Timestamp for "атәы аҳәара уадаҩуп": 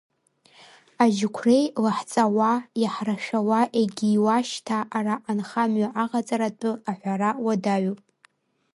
6.51-7.99